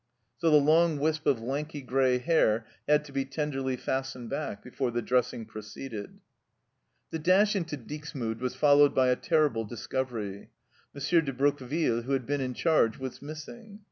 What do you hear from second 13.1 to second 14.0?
missing.